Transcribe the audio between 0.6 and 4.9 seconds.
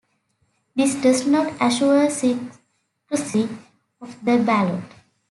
This does not assure secrecy of the ballot.